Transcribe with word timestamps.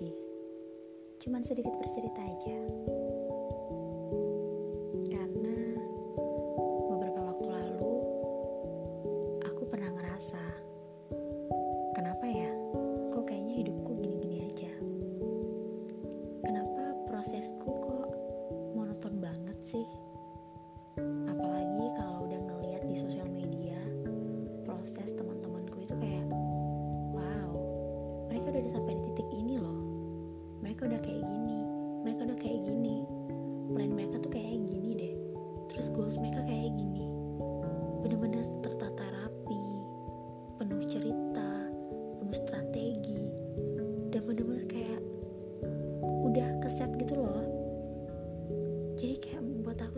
Sih, 0.00 0.16
cuman 1.20 1.44
sedikit 1.44 1.76
bercerita 1.76 2.24
aja. 2.24 2.56
Karena 5.12 5.76
beberapa 6.88 7.20
waktu 7.20 7.44
lalu 7.44 7.92
aku 9.44 9.68
pernah 9.68 9.92
ngerasa, 9.92 10.40
kenapa 11.92 12.24
ya, 12.32 12.48
kok 13.12 13.28
kayaknya 13.28 13.60
hidupku 13.60 13.92
gini-gini 14.00 14.48
aja. 14.48 14.72
Kenapa 16.48 16.96
prosesku 17.04 17.68
kok 17.68 18.08
monoton 18.72 19.20
banget 19.20 19.60
sih? 19.60 19.84
Apalagi 21.28 21.86
kalau 21.92 22.24
udah 22.24 22.40
ngeliat 22.40 22.88
di 22.88 22.96
sosial 22.96 23.28
media, 23.28 23.76
proses 24.64 25.12
teman-temanku 25.12 25.84
itu 25.84 25.92
kayak, 26.00 26.24
wow, 27.12 27.52
mereka 28.32 28.48
udah 28.48 28.64
sampai 28.72 28.96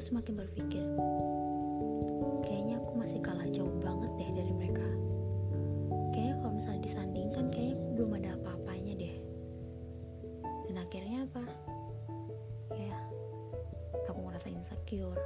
semakin 0.03 0.35
berpikir, 0.35 0.83
kayaknya 2.43 2.83
aku 2.83 2.93
masih 2.99 3.23
kalah 3.23 3.47
jauh 3.55 3.71
banget 3.79 4.11
deh 4.19 4.31
dari 4.35 4.51
mereka. 4.51 4.83
Kayaknya 6.11 6.35
kalau 6.43 6.53
misalnya 6.59 6.83
disandingkan, 6.83 7.45
kayaknya 7.55 7.77
belum 7.95 8.11
ada 8.19 8.35
apa-apanya 8.35 8.99
deh. 8.99 9.17
Dan 10.67 10.75
akhirnya 10.83 11.19
apa? 11.31 11.45
Ya, 12.75 12.99
aku 14.11 14.21
ngerasa 14.27 14.51
insecure, 14.51 15.23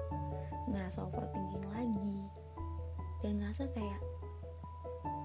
ngerasa 0.68 1.08
overthinking 1.08 1.64
lagi, 1.72 2.28
dan 3.24 3.40
ngerasa 3.40 3.72
kayak 3.72 4.00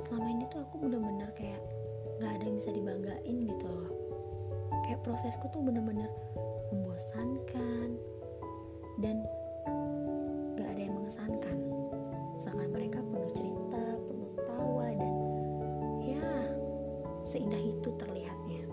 selama 0.07 0.31
ini 0.31 0.47
tuh 0.47 0.63
aku 0.63 0.87
bener-bener 0.87 1.27
kayak 1.35 1.59
gak 2.23 2.39
ada 2.39 2.43
yang 2.47 2.55
bisa 2.55 2.71
dibanggain 2.71 3.37
gitu 3.51 3.67
loh. 3.67 3.91
Kayak 4.87 5.03
prosesku 5.03 5.51
tuh 5.51 5.59
bener-bener 5.59 6.07
membosankan 6.71 7.99
dan 9.01 9.25
yang 10.91 10.99
mengesankan. 11.07 11.57
Sedangkan 12.35 12.69
mereka 12.75 12.99
penuh 12.99 13.31
cerita, 13.31 13.83
penuh 13.95 14.31
tawa 14.43 14.87
dan 14.91 15.15
ya 16.03 16.27
seindah 17.23 17.63
itu 17.63 17.89
terlihatnya. 17.95 18.67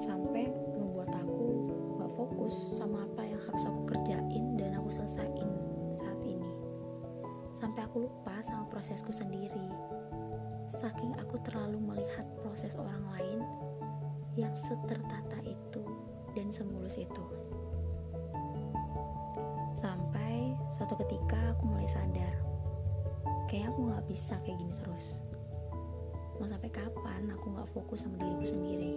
Sampai 0.00 0.48
membuat 0.80 1.12
aku 1.12 1.68
gak 2.00 2.12
fokus 2.16 2.54
sama 2.80 3.04
apa 3.04 3.28
yang 3.28 3.40
harus 3.44 3.68
aku 3.68 3.92
kerjain 3.92 4.56
dan 4.56 4.72
aku 4.80 4.88
selesain 4.88 5.48
saat 5.92 6.20
ini. 6.24 6.48
Sampai 7.52 7.84
aku 7.84 8.08
lupa 8.08 8.40
sama 8.40 8.64
prosesku 8.72 9.12
sendiri. 9.12 9.68
Saking 10.70 11.12
aku 11.20 11.36
terlalu 11.44 11.76
melihat 11.76 12.24
proses 12.40 12.72
orang 12.80 13.04
lain 13.12 13.44
yang 14.38 14.54
setertata 14.56 15.44
itu 15.44 15.84
dan 16.32 16.48
semulus 16.54 16.96
itu. 16.96 17.49
Suatu 20.80 20.96
ketika 21.04 21.36
aku 21.52 21.68
mulai 21.68 21.84
sadar, 21.84 22.32
kayak 23.52 23.68
aku 23.68 23.92
gak 23.92 24.00
bisa 24.08 24.32
kayak 24.40 24.56
gini 24.56 24.72
terus. 24.80 25.20
Mau 26.40 26.48
sampai 26.48 26.72
kapan 26.72 27.28
aku 27.36 27.52
gak 27.52 27.68
fokus 27.76 28.00
sama 28.00 28.16
diriku 28.16 28.48
sendiri? 28.48 28.96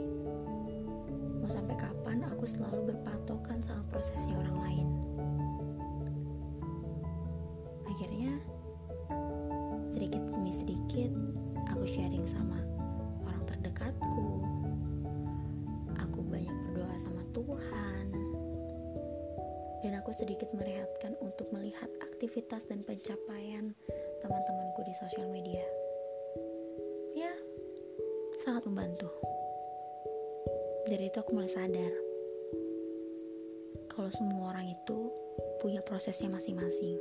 Mau 1.44 1.52
sampai 1.52 1.76
kapan 1.76 2.24
aku 2.24 2.48
selalu 2.48 2.88
berpatokan 2.88 3.60
sama 3.68 3.84
prosesnya 3.92 4.32
orang 4.32 4.58
lain? 4.64 4.88
Akhirnya, 7.92 8.32
sedikit 9.92 10.24
demi 10.24 10.56
sedikit, 10.56 11.12
aku 11.68 11.84
sharing 11.84 12.24
sama 12.24 12.64
orang 13.28 13.44
terdekatku. 13.44 14.40
Aku 16.00 16.24
banyak 16.32 16.56
berdoa 16.72 16.96
sama 16.96 17.28
Tuhan. 17.36 18.08
Dan 19.84 20.00
aku 20.00 20.16
sedikit 20.16 20.48
merehatkan 20.56 21.20
untuk 21.20 21.52
aktivitas 22.24 22.64
dan 22.72 22.80
pencapaian 22.88 23.76
teman-temanku 24.24 24.80
di 24.88 24.96
sosial 24.96 25.28
media. 25.28 25.68
Ya, 27.12 27.36
sangat 28.40 28.64
membantu. 28.64 29.12
Dari 30.88 31.12
itu 31.12 31.20
aku 31.20 31.36
mulai 31.36 31.52
sadar 31.52 31.92
kalau 33.92 34.08
semua 34.08 34.56
orang 34.56 34.72
itu 34.72 35.12
punya 35.60 35.84
prosesnya 35.84 36.32
masing-masing. 36.32 36.96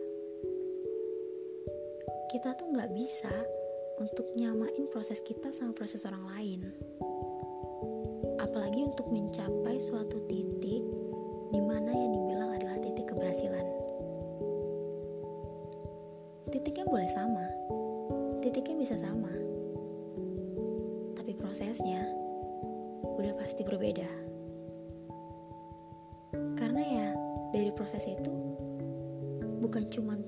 Kita 2.35 2.59
tuh 2.59 2.75
nggak 2.75 2.91
bisa 2.91 3.31
untuk 4.03 4.27
nyamain 4.35 4.91
proses 4.91 5.23
kita 5.23 5.55
sama 5.55 5.71
proses 5.71 6.03
orang 6.03 6.27
lain. 6.35 6.67
Apalagi 8.43 8.91
untuk 8.91 9.07
mencapai 9.07 9.79
suatu 9.79 10.19
titik 10.27 10.83
di 11.55 11.61
mana 11.63 11.95
yang 11.95 12.11
dibilang 12.11 12.59
adalah 12.59 12.83
titik 12.83 13.07
keberhasilan. 13.07 13.72
Titiknya 16.53 16.85
boleh 16.85 17.09
sama, 17.09 17.49
titiknya 18.45 18.77
bisa 18.77 19.01
sama, 19.01 19.33
tapi 21.17 21.33
prosesnya 21.33 22.05
udah 23.17 23.33
pasti 23.41 23.65
berbeda. 23.65 24.05
Karena 26.61 26.83
ya 26.85 27.09
dari 27.57 27.73
proses 27.73 28.05
itu 28.05 28.37
bukan 29.65 29.89
cuma 29.89 30.21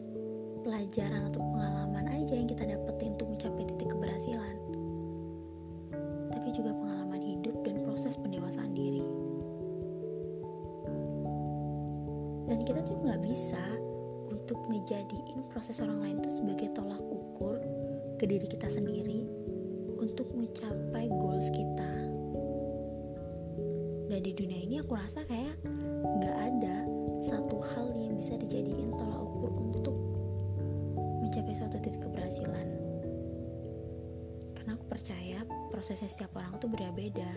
pelajaran 0.64 1.28
atau 1.28 1.44
pengalaman 1.44 2.08
aja 2.08 2.32
yang 2.32 2.48
kita 2.48 2.72
dapetin 2.72 3.20
untuk 3.20 3.28
mencapai 3.28 3.68
titik 3.68 3.92
keberhasilan, 3.92 4.56
tapi 6.32 6.48
juga 6.56 6.72
pengalaman 6.72 7.20
hidup 7.20 7.52
dan 7.68 7.84
proses 7.84 8.16
pendewasaan 8.16 8.72
diri. 8.72 9.04
Dan 12.48 12.64
kita 12.64 12.80
tuh 12.80 12.96
nggak 13.04 13.20
bisa 13.20 13.60
untuk 14.44 14.60
ngejadiin 14.68 15.40
proses 15.48 15.80
orang 15.80 16.04
lain 16.04 16.16
itu 16.20 16.36
sebagai 16.36 16.68
tolak 16.76 17.00
ukur 17.00 17.56
ke 18.20 18.28
diri 18.28 18.44
kita 18.44 18.68
sendiri 18.68 19.24
untuk 19.96 20.28
mencapai 20.36 21.08
goals 21.08 21.48
kita. 21.48 21.92
Dan 24.12 24.20
di 24.20 24.36
dunia 24.36 24.60
ini 24.60 24.84
aku 24.84 25.00
rasa 25.00 25.24
kayak 25.24 25.56
nggak 26.20 26.36
ada 26.36 26.84
satu 27.24 27.56
hal 27.72 27.96
yang 27.96 28.20
bisa 28.20 28.36
dijadiin 28.36 28.92
tolak 28.92 29.16
ukur 29.16 29.48
untuk 29.48 29.96
mencapai 31.24 31.56
suatu 31.56 31.80
titik 31.80 32.04
keberhasilan. 32.04 32.68
Karena 34.60 34.76
aku 34.76 34.84
percaya 34.92 35.40
prosesnya 35.72 36.12
setiap 36.12 36.36
orang 36.36 36.60
itu 36.60 36.68
berbeda. 36.68 37.32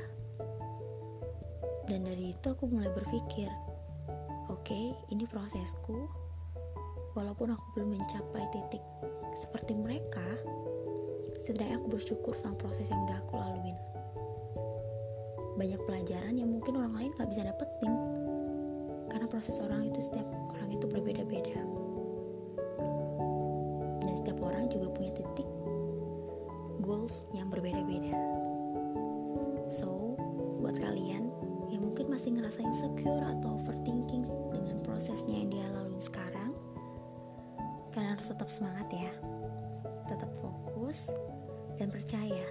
Dan 1.87 2.03
dari 2.03 2.35
itu 2.35 2.51
aku 2.51 2.67
mulai 2.67 2.91
berpikir, 2.91 3.47
oke, 4.51 4.59
okay, 4.59 4.91
ini 5.07 5.23
prosesku. 5.23 6.26
Walaupun 7.17 7.49
aku 7.49 7.65
belum 7.73 7.97
mencapai 7.97 8.45
titik 8.53 8.85
seperti 9.33 9.73
mereka, 9.73 10.21
setidaknya 11.33 11.81
aku 11.81 11.97
bersyukur 11.97 12.37
sama 12.37 12.53
proses 12.61 12.85
yang 12.93 13.01
udah 13.09 13.17
aku 13.25 13.33
laluin. 13.41 13.73
Banyak 15.57 15.81
pelajaran 15.89 16.37
yang 16.37 16.53
mungkin 16.53 16.77
orang 16.77 16.93
lain 16.93 17.09
gak 17.17 17.33
bisa 17.33 17.41
dapetin, 17.41 17.89
karena 19.09 19.25
proses 19.25 19.57
orang 19.65 19.89
itu 19.89 19.97
setiap 19.97 20.29
orang 20.53 20.69
itu 20.69 20.85
berbeda-beda. 20.85 21.57
Dan 24.05 24.13
setiap 24.21 24.37
orang 24.45 24.69
juga 24.69 24.93
punya 24.93 25.09
titik 25.17 25.49
goals 26.85 27.25
yang 27.33 27.49
berbeda-beda. 27.49 28.13
So, 29.73 30.13
buat 30.61 30.77
kalian 30.77 31.33
yang 31.73 31.81
mungkin 31.81 32.13
masih 32.13 32.37
ngerasa 32.37 32.61
insecure 32.61 33.25
atau 33.25 33.57
overthinking 33.57 34.29
dengan 34.53 34.77
prosesnya 34.85 35.33
yang 35.33 35.49
dia 35.49 35.65
lalui 35.73 35.97
sekarang, 35.97 36.46
kalian 37.97 38.13
harus 38.13 38.29
tetap 38.29 38.45
semangat 38.45 38.85
ya. 38.93 39.09
Tetap 40.05 40.29
fokus 40.37 41.09
dan 41.81 41.89
percaya 41.89 42.45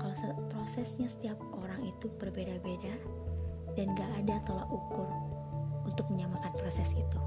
kalau 0.00 0.32
prosesnya 0.48 1.12
setiap 1.12 1.36
orang 1.60 1.84
itu 1.84 2.08
berbeda-beda 2.16 2.96
dan 3.76 3.92
gak 3.92 4.08
ada 4.24 4.40
tolak 4.48 4.64
ukur 4.72 5.04
untuk 5.84 6.08
menyamakan 6.08 6.56
proses 6.56 6.96
itu. 6.96 7.20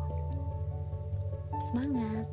Semangat! 1.70 2.26